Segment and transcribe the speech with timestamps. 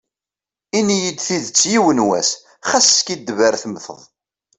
[0.77, 2.29] Ini-yi tidet yiwen was,
[2.69, 4.01] ɣas skiddib ar temteḍ.